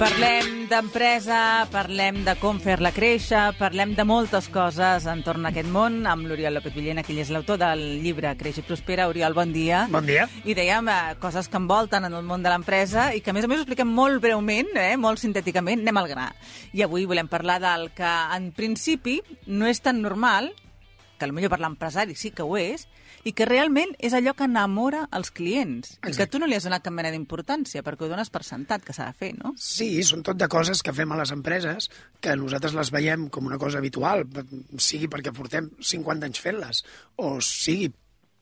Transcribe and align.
Parlem 0.00 0.62
d'empresa, 0.70 1.66
parlem 1.68 2.22
de 2.24 2.32
com 2.40 2.56
fer-la 2.56 2.88
créixer, 2.96 3.50
parlem 3.58 3.90
de 3.98 4.06
moltes 4.08 4.46
coses 4.48 5.04
entorn 5.12 5.44
a 5.44 5.50
aquest 5.50 5.68
món 5.68 5.98
amb 6.08 6.24
l'Oriol 6.24 6.56
López 6.56 6.72
Villena, 6.72 7.04
que 7.04 7.12
ell 7.12 7.20
és 7.20 7.28
l'autor 7.28 7.58
del 7.60 7.82
llibre 8.00 8.30
Creix 8.40 8.62
i 8.62 8.64
Prospera. 8.64 9.10
Oriol, 9.12 9.36
bon 9.36 9.52
dia. 9.52 9.82
Bon 9.92 10.08
dia. 10.08 10.24
I 10.48 10.56
dèiem 10.56 10.88
eh, 10.88 10.96
coses 11.20 11.52
que 11.52 11.60
envolten 11.60 12.08
en 12.08 12.16
el 12.16 12.24
món 12.24 12.40
de 12.40 12.48
l'empresa 12.48 13.10
i 13.12 13.20
que, 13.20 13.34
a 13.34 13.36
més 13.36 13.44
a 13.44 13.52
més, 13.52 13.60
ho 13.60 13.66
expliquem 13.66 13.92
molt 13.92 14.24
breument, 14.24 14.72
eh, 14.80 14.96
molt 14.96 15.20
sintèticament. 15.20 15.84
Anem 15.84 16.00
al 16.00 16.08
gra. 16.14 16.30
I 16.72 16.86
avui 16.88 17.04
volem 17.04 17.28
parlar 17.28 17.60
del 17.60 17.90
que, 17.92 18.16
en 18.40 18.48
principi, 18.56 19.18
no 19.52 19.68
és 19.68 19.84
tan 19.84 20.00
normal, 20.00 20.48
que 21.20 21.28
potser 21.36 21.50
per 21.52 21.60
l'empresari 21.60 22.16
sí 22.16 22.30
que 22.34 22.46
ho 22.46 22.56
és, 22.56 22.86
i 23.28 23.32
que 23.36 23.46
realment 23.48 23.92
és 23.98 24.14
allò 24.16 24.32
que 24.36 24.46
enamora 24.48 25.04
els 25.16 25.30
clients. 25.36 25.94
I 25.94 26.00
que 26.00 26.12
Exacte. 26.14 26.32
tu 26.32 26.40
no 26.40 26.48
li 26.48 26.56
has 26.56 26.66
donat 26.66 26.84
cap 26.84 26.94
mena 26.96 27.12
d'importància, 27.12 27.84
perquè 27.84 28.06
ho 28.06 28.10
dones 28.12 28.32
per 28.32 28.42
sentat 28.46 28.84
que 28.86 28.96
s'ha 28.96 29.10
de 29.10 29.16
fer, 29.16 29.32
no? 29.36 29.54
Sí, 29.60 29.90
són 30.06 30.24
tot 30.26 30.40
de 30.40 30.48
coses 30.48 30.82
que 30.82 30.94
fem 30.96 31.12
a 31.12 31.20
les 31.20 31.32
empreses 31.36 31.90
que 32.20 32.36
nosaltres 32.36 32.76
les 32.78 32.92
veiem 32.94 33.28
com 33.28 33.46
una 33.46 33.60
cosa 33.60 33.78
habitual, 33.78 34.24
sigui 34.78 35.10
perquè 35.12 35.34
portem 35.36 35.70
50 35.78 36.30
anys 36.30 36.40
fent-les, 36.40 36.84
o 37.20 37.38
sigui 37.44 37.90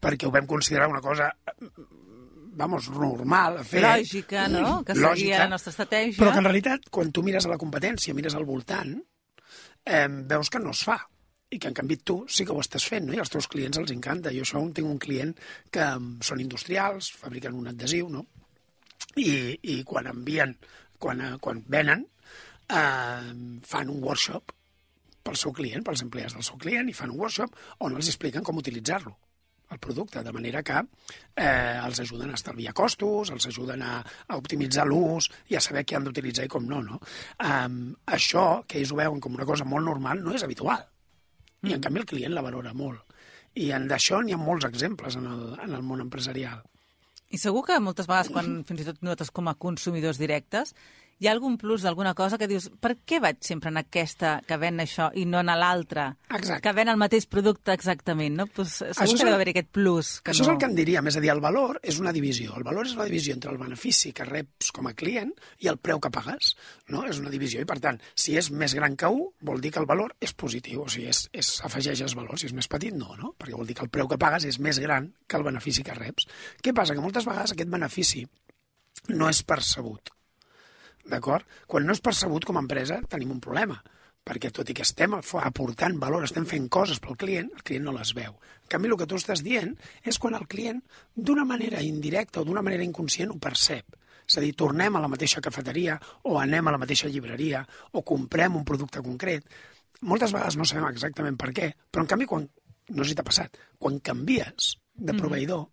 perquè 0.00 0.28
ho 0.28 0.34
vam 0.34 0.46
considerar 0.48 0.88
una 0.88 1.02
cosa 1.04 1.32
vamos, 2.60 2.90
normal 2.90 3.60
a 3.60 3.64
fer. 3.64 3.82
Lògica, 3.84 4.46
no? 4.52 4.80
Que 4.84 4.94
seguia 4.94 5.44
la 5.44 5.54
nostra 5.54 5.72
estratègia. 5.72 6.18
Però 6.18 6.32
que 6.34 6.42
en 6.42 6.48
realitat, 6.48 6.90
quan 6.92 7.12
tu 7.14 7.24
mires 7.26 7.46
a 7.46 7.52
la 7.52 7.58
competència, 7.60 8.14
mires 8.14 8.36
al 8.36 8.44
voltant, 8.48 8.98
eh, 9.84 10.06
veus 10.28 10.50
que 10.50 10.60
no 10.60 10.74
es 10.76 10.84
fa 10.84 10.98
i 11.50 11.58
que 11.58 11.70
en 11.70 11.76
canvi 11.76 11.96
tu 12.06 12.20
sí 12.30 12.46
que 12.46 12.54
ho 12.54 12.62
estàs 12.62 12.86
fent, 12.86 13.08
no? 13.08 13.14
i 13.16 13.20
als 13.22 13.32
teus 13.32 13.48
clients 13.50 13.80
els 13.80 13.92
encanta. 13.94 14.32
Jo 14.34 14.44
això 14.46 14.62
tinc 14.74 14.86
un 14.88 15.00
client 15.02 15.34
que 15.70 15.86
mm, 15.86 16.20
són 16.26 16.42
industrials, 16.44 17.10
fabriquen 17.22 17.58
un 17.58 17.72
adhesiu, 17.72 18.10
no? 18.12 18.26
I, 19.18 19.58
i 19.74 19.80
quan 19.88 20.06
envien, 20.10 20.54
quan, 21.02 21.22
eh, 21.24 21.32
quan 21.42 21.64
venen, 21.66 22.04
eh, 22.70 23.32
fan 23.66 23.90
un 23.90 24.04
workshop 24.04 24.54
pel 25.26 25.36
seu 25.36 25.52
client, 25.56 25.82
pels 25.84 26.04
empleats 26.06 26.36
del 26.36 26.46
seu 26.46 26.60
client, 26.60 26.88
i 26.88 26.96
fan 26.96 27.10
un 27.10 27.18
workshop 27.20 27.58
on 27.86 27.98
els 27.98 28.12
expliquen 28.12 28.46
com 28.46 28.62
utilitzar-lo 28.62 29.16
el 29.70 29.78
producte, 29.78 30.22
de 30.26 30.32
manera 30.34 30.62
que 30.66 30.78
eh, 31.36 31.78
els 31.78 32.00
ajuden 32.02 32.32
a 32.32 32.38
estalviar 32.38 32.74
costos, 32.74 33.30
els 33.30 33.46
ajuden 33.46 33.84
a, 33.86 34.00
a 34.02 34.38
optimitzar 34.38 34.86
l'ús 34.88 35.30
i 35.50 35.56
a 35.56 35.62
saber 35.62 35.84
què 35.86 35.96
han 35.96 36.08
d'utilitzar 36.08 36.46
i 36.48 36.50
com 36.50 36.66
no. 36.66 36.80
no? 36.82 36.98
Um, 37.46 37.76
això, 38.18 38.64
que 38.66 38.80
ells 38.80 38.90
ho 38.90 38.98
veuen 38.98 39.22
com 39.22 39.38
una 39.38 39.46
cosa 39.46 39.66
molt 39.68 39.86
normal, 39.86 40.24
no 40.24 40.34
és 40.34 40.42
habitual. 40.46 40.82
I 41.66 41.76
en 41.76 41.82
canvi 41.84 42.02
el 42.02 42.08
client 42.08 42.34
la 42.34 42.44
valora 42.44 42.72
molt. 42.76 43.02
I 43.60 43.72
en 43.76 43.88
d'això 43.90 44.20
n'hi 44.22 44.36
ha 44.36 44.40
molts 44.40 44.66
exemples 44.68 45.16
en 45.18 45.26
el, 45.28 45.42
en 45.60 45.74
el 45.76 45.82
món 45.84 46.02
empresarial. 46.04 46.62
I 47.30 47.38
segur 47.38 47.62
que 47.66 47.78
moltes 47.82 48.08
vegades, 48.10 48.30
quan 48.34 48.62
fins 48.66 48.82
i 48.82 48.86
tot 48.88 49.02
notes 49.06 49.30
com 49.34 49.50
a 49.50 49.56
consumidors 49.58 50.18
directes, 50.18 50.74
hi 51.20 51.28
ha 51.28 51.32
algun 51.34 51.58
plus 51.60 51.82
d'alguna 51.84 52.14
cosa 52.16 52.38
que 52.40 52.48
dius 52.48 52.70
per 52.80 52.94
què 53.04 53.18
vaig 53.20 53.42
sempre 53.44 53.68
en 53.68 53.76
aquesta 53.76 54.38
que 54.48 54.56
ven 54.60 54.80
això 54.80 55.10
i 55.12 55.26
no 55.28 55.42
en 55.42 55.50
l'altra, 55.52 56.06
que 56.64 56.72
ven 56.72 56.88
el 56.88 56.96
mateix 57.00 57.26
producte 57.28 57.74
exactament, 57.76 58.38
no? 58.38 58.46
Pues, 58.48 58.78
segur 58.80 59.18
que 59.18 59.26
deu 59.28 59.36
haver 59.36 59.50
aquest 59.52 59.68
plus. 59.68 60.12
Que 60.24 60.32
Això 60.32 60.46
no... 60.46 60.48
és 60.48 60.52
el 60.54 60.60
que 60.62 60.70
en 60.70 60.76
diríem, 60.78 61.10
és 61.10 61.18
a 61.18 61.22
dir, 61.22 61.32
el 61.34 61.42
valor 61.44 61.76
és 61.82 61.98
una 62.00 62.14
divisió. 62.16 62.54
El 62.56 62.64
valor 62.64 62.88
és 62.88 62.94
una 62.96 63.04
divisió 63.10 63.36
entre 63.36 63.52
el 63.52 63.58
benefici 63.60 64.14
que 64.16 64.24
reps 64.24 64.70
com 64.76 64.88
a 64.88 64.94
client 64.96 65.34
i 65.60 65.68
el 65.72 65.76
preu 65.76 66.00
que 66.00 66.12
pagues. 66.14 66.54
No? 66.88 67.02
És 67.10 67.20
una 67.20 67.32
divisió 67.32 67.60
i, 67.60 67.68
per 67.68 67.76
tant, 67.84 68.00
si 68.16 68.38
és 68.40 68.48
més 68.54 68.72
gran 68.78 68.96
que 68.96 69.10
1, 69.12 69.26
vol 69.50 69.60
dir 69.60 69.74
que 69.74 69.82
el 69.82 69.88
valor 69.90 70.14
és 70.24 70.32
positiu, 70.32 70.86
o 70.86 70.88
sigui, 70.88 71.10
és, 71.12 71.26
és, 71.36 71.50
afegeixes 71.68 72.16
valor. 72.16 72.40
Si 72.40 72.48
és 72.48 72.56
més 72.56 72.70
petit, 72.70 72.96
no, 72.96 73.12
no? 73.20 73.34
Perquè 73.36 73.58
vol 73.58 73.68
dir 73.68 73.76
que 73.76 73.84
el 73.84 73.92
preu 73.92 74.08
que 74.08 74.20
pagues 74.20 74.48
és 74.48 74.60
més 74.62 74.80
gran 74.80 75.12
que 75.28 75.36
el 75.36 75.44
benefici 75.44 75.84
que 75.84 75.98
reps. 76.00 76.30
Què 76.64 76.72
passa? 76.72 76.96
Que 76.96 77.04
moltes 77.04 77.28
vegades 77.28 77.52
aquest 77.52 77.76
benefici 77.76 78.24
no 79.12 79.28
és 79.28 79.44
percebut. 79.44 80.14
D'acord? 81.08 81.46
Quan 81.66 81.86
no 81.86 81.96
és 81.96 82.02
percebut 82.04 82.44
com 82.44 82.58
a 82.58 82.64
empresa 82.64 83.00
tenim 83.08 83.32
un 83.32 83.40
problema, 83.40 83.78
perquè 84.26 84.50
tot 84.54 84.68
i 84.70 84.76
que 84.76 84.84
estem 84.84 85.16
aportant 85.16 85.96
valor, 86.02 86.26
estem 86.26 86.44
fent 86.46 86.68
coses 86.72 87.00
pel 87.02 87.16
client, 87.20 87.48
el 87.56 87.64
client 87.66 87.86
no 87.86 87.94
les 87.96 88.12
veu. 88.16 88.36
En 88.36 88.68
canvi, 88.74 88.90
el 88.90 88.98
que 89.00 89.08
tu 89.08 89.18
estàs 89.18 89.42
dient 89.42 89.72
és 90.04 90.20
quan 90.20 90.36
el 90.38 90.46
client, 90.50 90.82
d'una 91.16 91.46
manera 91.48 91.80
indirecta 91.82 92.42
o 92.42 92.46
d'una 92.46 92.62
manera 92.62 92.86
inconscient, 92.86 93.32
ho 93.32 93.40
percep. 93.40 93.96
És 94.30 94.38
a 94.38 94.44
dir, 94.44 94.52
tornem 94.54 94.94
a 94.94 95.02
la 95.02 95.10
mateixa 95.10 95.42
cafeteria 95.42 95.96
o 96.30 96.36
anem 96.38 96.68
a 96.68 96.76
la 96.76 96.78
mateixa 96.78 97.10
llibreria 97.10 97.64
o 97.92 98.04
comprem 98.06 98.60
un 98.60 98.66
producte 98.68 99.02
concret. 99.02 99.48
Moltes 100.06 100.32
vegades 100.36 100.56
no 100.56 100.68
sabem 100.68 100.86
exactament 100.92 101.36
per 101.40 101.50
què, 101.56 101.72
però 101.90 102.04
en 102.04 102.12
canvi, 102.12 102.28
quan, 102.30 102.46
no 102.94 103.02
sé 103.02 103.10
si 103.10 103.18
t'ha 103.18 103.26
passat, 103.26 103.58
quan 103.78 103.98
canvies 103.98 104.76
de 104.94 105.16
proveïdor, 105.16 105.66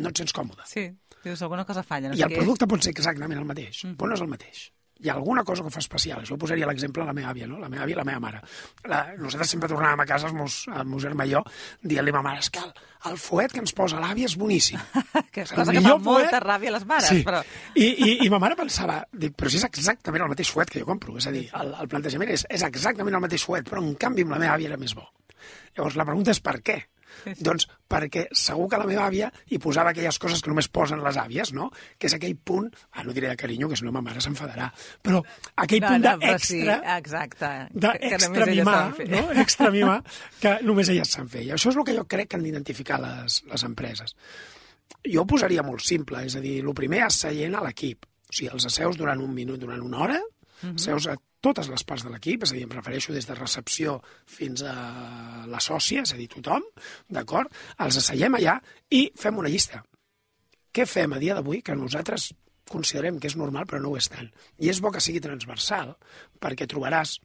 no 0.00 0.10
et 0.10 0.22
sents 0.22 0.32
còmode. 0.32 0.64
Sí, 0.70 0.86
dius, 1.24 1.42
alguna 1.42 1.64
cosa 1.68 1.82
falla. 1.86 2.10
No 2.10 2.18
I 2.18 2.26
el 2.26 2.32
què 2.32 2.42
producte 2.42 2.68
pot 2.70 2.84
ser 2.84 2.92
exactament 2.96 3.40
el 3.40 3.48
mateix, 3.48 3.84
mm. 3.84 3.96
però 4.00 4.12
no 4.12 4.18
és 4.18 4.26
el 4.26 4.30
mateix. 4.30 4.68
Hi 5.00 5.08
ha 5.08 5.14
alguna 5.14 5.42
cosa 5.48 5.64
que 5.64 5.70
fa 5.72 5.80
especial. 5.80 6.20
Ho 6.28 6.36
posaria 6.36 6.66
l'exemple 6.68 7.00
de 7.00 7.08
la 7.08 7.14
meva 7.16 7.30
àvia, 7.32 7.46
no? 7.48 7.56
La 7.56 7.70
meva 7.72 7.86
àvia 7.86 7.94
i 7.94 7.96
la 7.96 8.04
meva 8.04 8.20
mare. 8.20 8.42
La, 8.84 8.98
nosaltres 9.16 9.54
sempre 9.54 9.70
tornàvem 9.70 10.02
a 10.02 10.06
casa, 10.08 10.28
els 10.28 10.36
meus, 10.36 10.58
el 10.68 10.84
meu 10.90 11.00
germà 11.00 11.24
i 11.24 11.32
jo, 11.32 11.40
dient-li 11.80 12.12
a 12.12 12.16
ma 12.18 12.20
mare, 12.26 12.42
és 12.44 12.50
que 12.52 12.60
el, 12.60 12.74
el 13.08 13.16
fuet 13.16 13.54
que 13.54 13.62
ens 13.64 13.72
posa 13.78 14.02
l'àvia 14.02 14.28
és 14.28 14.36
boníssim. 14.36 14.76
que 15.32 15.46
És 15.46 15.54
cosa 15.56 15.72
que 15.72 15.80
fa 15.80 15.86
millor 15.86 16.02
molta 16.04 16.34
fuet. 16.34 16.44
ràbia 16.44 16.74
a 16.74 16.76
les 16.76 16.84
mares, 16.92 17.08
sí. 17.08 17.24
però... 17.24 17.40
I, 17.72 17.88
i, 17.88 18.10
I 18.26 18.28
ma 18.28 18.42
mare 18.44 18.60
pensava, 18.60 19.00
dic, 19.24 19.38
però 19.40 19.48
si 19.48 19.56
és 19.56 19.64
exactament 19.70 20.26
el 20.26 20.34
mateix 20.34 20.52
fuet 20.52 20.68
que 20.68 20.84
jo 20.84 20.90
compro. 20.92 21.16
És 21.16 21.30
a 21.30 21.32
dir, 21.32 21.46
el, 21.62 21.72
el 21.80 21.88
plantejament 21.96 22.36
és, 22.36 22.44
és 22.52 22.68
exactament 22.68 23.16
el 23.16 23.24
mateix 23.24 23.48
fuet, 23.48 23.72
però 23.72 23.80
en 23.80 23.94
canvi 24.04 24.28
amb 24.28 24.36
la 24.36 24.44
meva 24.44 24.58
àvia 24.58 24.74
era 24.74 24.80
més 24.84 24.92
bo. 24.98 25.08
Llavors 25.78 25.96
la 25.96 26.04
pregunta 26.12 26.36
és 26.36 26.44
per 26.44 26.58
què? 26.60 26.76
Sí, 27.24 27.34
sí. 27.34 27.44
Doncs 27.44 27.66
perquè 27.90 28.26
segur 28.32 28.68
que 28.70 28.78
la 28.80 28.86
meva 28.86 29.06
àvia 29.08 29.30
hi 29.50 29.58
posava 29.62 29.90
aquelles 29.90 30.18
coses 30.22 30.40
que 30.42 30.50
només 30.52 30.68
posen 30.68 31.02
les 31.04 31.16
àvies, 31.20 31.52
no? 31.56 31.70
Que 31.98 32.06
és 32.10 32.14
aquell 32.16 32.36
punt, 32.36 32.68
ah, 32.92 33.02
no 33.04 33.12
diré 33.16 33.28
de 33.28 33.36
carinyo, 33.40 33.68
que 33.68 33.76
si 33.76 33.84
no 33.84 33.92
ma 33.92 34.02
mare 34.04 34.22
s'enfadarà, 34.22 34.70
però 35.02 35.22
aquell 35.56 35.82
punt 35.84 36.06
però 36.06 36.38
sí, 36.38 36.60
d'extra... 36.62 36.96
exacte. 36.98 37.50
d'extra 37.74 38.46
mimar, 38.46 38.94
no? 39.10 39.24
extra 39.42 39.70
mimar, 39.74 40.00
que 40.40 40.56
només 40.62 40.88
elles 40.94 41.10
se'n 41.16 41.28
fer. 41.28 41.44
I 41.48 41.52
això 41.56 41.72
és 41.74 41.76
el 41.80 41.84
que 41.88 41.96
jo 41.98 42.06
crec 42.08 42.30
que 42.30 42.38
han 42.38 42.46
d'identificar 42.46 43.00
les, 43.02 43.42
les 43.50 43.64
empreses. 43.66 44.14
Jo 45.06 45.22
ho 45.22 45.26
posaria 45.26 45.62
molt 45.66 45.80
simple, 45.86 46.24
és 46.26 46.36
a 46.36 46.40
dir, 46.44 46.58
el 46.64 46.74
primer 46.76 47.06
és 47.06 47.20
seient 47.24 47.54
a 47.56 47.64
l'equip. 47.64 48.04
O 48.30 48.32
sigui, 48.32 48.50
els 48.54 48.66
asseus 48.68 48.98
durant 49.00 49.18
un 49.20 49.32
minut, 49.34 49.58
durant 49.58 49.80
una 49.82 50.04
hora, 50.06 50.20
Mhm. 50.60 50.76
seus 50.76 51.06
a 51.08 51.14
totes 51.44 51.70
les 51.72 51.84
parts 51.88 52.04
de 52.04 52.12
l'equip, 52.12 52.44
és 52.44 52.52
a 52.52 52.56
dir, 52.56 52.64
em 52.66 52.74
refereixo 52.74 53.14
des 53.16 53.26
de 53.28 53.36
recepció 53.36 53.96
fins 54.28 54.62
a 54.66 54.74
la 55.48 55.60
sòcia, 55.64 56.04
és 56.04 56.12
a 56.14 56.18
dir, 56.18 56.28
tothom, 56.32 56.66
d'acord? 57.08 57.52
Els 57.80 58.00
asseiem 58.02 58.36
allà 58.36 58.58
i 58.90 59.06
fem 59.16 59.40
una 59.40 59.52
llista. 59.52 59.82
Què 60.70 60.86
fem 60.86 61.16
a 61.16 61.18
dia 61.22 61.34
d'avui 61.34 61.64
que 61.66 61.74
nosaltres 61.74 62.30
considerem 62.70 63.18
que 63.18 63.26
és 63.26 63.36
normal 63.36 63.66
però 63.66 63.80
no 63.82 63.90
ho 63.90 63.98
és 63.98 64.06
tant? 64.12 64.28
I 64.62 64.70
és 64.70 64.78
bo 64.84 64.92
que 64.94 65.02
sigui 65.02 65.22
transversal 65.24 65.96
perquè 66.38 66.68
trobaràs 66.70 67.16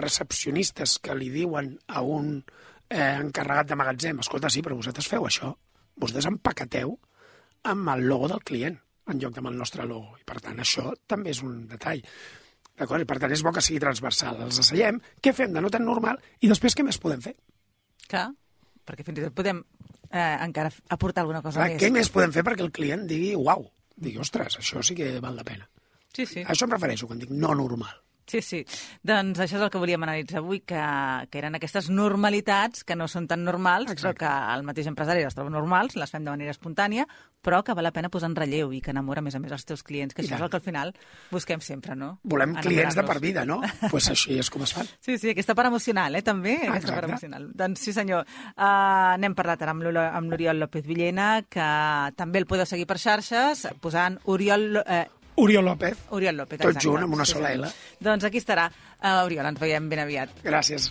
recepcionistes 0.00 0.98
que 1.02 1.16
li 1.18 1.28
diuen 1.34 1.74
a 1.88 2.00
un 2.00 2.38
eh, 2.38 3.16
encarregat 3.18 3.68
de 3.68 3.76
magatzem 3.76 4.22
escolta, 4.22 4.48
sí, 4.48 4.62
però 4.62 4.78
vosaltres 4.78 5.10
feu 5.10 5.26
això. 5.26 5.50
Vosaltres 6.00 6.30
empaqueteu 6.30 6.94
amb 7.70 7.92
el 7.92 8.06
logo 8.08 8.30
del 8.30 8.46
client 8.46 8.78
en 9.10 9.20
lloc 9.20 9.38
amb 9.38 9.50
el 9.50 9.58
nostre 9.58 9.84
logo. 9.86 10.16
I, 10.20 10.24
per 10.26 10.38
tant, 10.40 10.58
això 10.62 10.92
també 11.10 11.34
és 11.34 11.42
un 11.44 11.64
detall. 11.68 12.02
D'acord? 12.80 13.04
I, 13.04 13.08
per 13.08 13.18
tant, 13.20 13.32
és 13.34 13.42
bo 13.44 13.52
que 13.52 13.62
sigui 13.64 13.80
transversal. 13.82 14.40
Els 14.46 14.60
asseiem, 14.62 15.00
què 15.20 15.34
fem 15.36 15.52
de 15.52 15.60
no 15.60 15.70
tan 15.72 15.84
normal 15.84 16.20
i 16.40 16.48
després 16.48 16.76
què 16.76 16.86
més 16.86 16.98
podem 17.02 17.20
fer? 17.24 17.34
Clar, 18.08 18.30
perquè 18.88 19.04
fins 19.06 19.20
i 19.20 19.26
tot 19.26 19.36
podem 19.36 19.60
eh, 20.10 20.36
encara 20.46 20.72
aportar 20.88 21.26
alguna 21.26 21.42
cosa 21.44 21.60
Clar, 21.60 21.74
més. 21.74 21.82
què 21.82 21.92
més 21.94 22.10
podem 22.14 22.32
fer 22.34 22.44
perquè 22.46 22.64
el 22.64 22.72
client 22.74 23.04
digui 23.10 23.34
uau, 23.38 23.66
digui, 23.96 24.18
ostres, 24.24 24.56
això 24.62 24.82
sí 24.86 24.96
que 24.98 25.12
val 25.20 25.36
la 25.36 25.44
pena. 25.46 25.68
Sí, 26.16 26.24
sí. 26.26 26.42
A 26.42 26.54
això 26.54 26.66
em 26.66 26.72
refereixo 26.74 27.06
quan 27.06 27.20
dic 27.20 27.30
no 27.30 27.52
normal. 27.54 27.92
Sí, 28.30 28.42
sí. 28.46 28.60
Doncs 29.02 29.40
això 29.42 29.58
és 29.58 29.64
el 29.64 29.70
que 29.72 29.80
volíem 29.82 30.04
analitzar 30.06 30.38
avui, 30.40 30.60
que, 30.62 30.78
que 31.30 31.40
eren 31.40 31.58
aquestes 31.58 31.88
normalitats 31.90 32.84
que 32.86 32.94
no 32.98 33.08
són 33.10 33.26
tan 33.30 33.42
normals, 33.46 33.90
Exacte. 33.90 34.04
però 34.06 34.14
que 34.20 34.54
el 34.54 34.62
mateix 34.68 34.86
empresari 34.90 35.24
les 35.26 35.34
troba 35.34 35.50
normals, 35.50 35.96
les 35.98 36.12
fem 36.14 36.22
de 36.24 36.30
manera 36.30 36.54
espontània, 36.54 37.08
però 37.42 37.62
que 37.64 37.74
val 37.74 37.86
la 37.88 37.92
pena 37.96 38.10
posar 38.12 38.28
en 38.30 38.36
relleu 38.36 38.70
i 38.76 38.82
que 38.84 38.92
enamora, 38.92 39.22
a 39.22 39.26
més 39.26 39.34
a 39.34 39.40
més, 39.42 39.52
els 39.56 39.64
teus 39.66 39.82
clients, 39.82 40.14
que 40.14 40.22
I 40.22 40.26
això 40.26 40.36
tant. 40.36 40.42
és 40.42 40.46
el 40.46 40.52
que 40.52 40.58
al 40.60 40.64
final 40.64 40.94
busquem 41.32 41.62
sempre, 41.64 41.96
no? 41.96 42.10
Volem 42.22 42.54
clients 42.60 42.94
de 42.98 43.04
per 43.08 43.18
vida, 43.22 43.46
no? 43.48 43.60
Doncs 43.64 43.90
pues 43.94 44.10
així 44.12 44.38
és 44.38 44.50
com 44.52 44.62
es 44.66 44.74
fan. 44.76 44.88
Sí, 45.00 45.16
sí, 45.18 45.32
aquesta 45.32 45.56
part 45.58 45.72
emocional, 45.72 46.14
eh, 46.14 46.22
també, 46.22 46.54
Exacte. 46.58 46.76
aquesta 46.76 46.98
part 46.98 47.08
emocional. 47.10 47.48
Doncs 47.56 47.86
sí, 47.86 47.94
senyor. 47.96 48.28
Uh, 48.54 49.16
n'hem 49.22 49.34
parlat 49.38 49.62
ara 49.64 49.74
amb 49.74 50.30
l'Oriol 50.30 50.60
López 50.60 50.84
Villena, 50.86 51.30
que 51.48 51.70
també 52.20 52.44
el 52.44 52.46
podeu 52.50 52.68
seguir 52.68 52.86
per 52.86 53.00
xarxes, 53.00 53.66
posant 53.80 54.20
Oriol... 54.30 54.84
Eh, 54.86 55.06
Oriol 55.36 55.64
López. 55.64 55.96
Oriol 56.10 56.36
López, 56.36 56.58
Tot 56.58 56.70
exacte. 56.70 56.88
junt, 56.88 57.02
amb 57.04 57.14
una 57.14 57.24
sí, 57.24 57.32
sola 57.32 57.52
L. 57.52 57.70
Doncs 58.00 58.24
aquí 58.24 58.38
estarà. 58.42 58.70
Uh, 59.00 59.24
Oriol, 59.24 59.46
ens 59.46 59.60
veiem 59.60 59.88
ben 59.88 60.04
aviat. 60.04 60.42
Gràcies. 60.44 60.90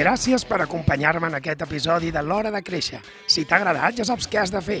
Gràcies 0.00 0.46
per 0.48 0.62
acompanyar-me 0.64 1.28
en 1.28 1.34
aquest 1.36 1.60
episodi 1.66 2.08
de 2.14 2.22
l'Hora 2.24 2.48
de 2.54 2.62
Créixer. 2.64 3.02
Si 3.28 3.44
t'ha 3.44 3.58
agradat, 3.60 3.98
ja 4.00 4.06
saps 4.08 4.30
què 4.32 4.40
has 4.40 4.52
de 4.54 4.62
fer. 4.64 4.80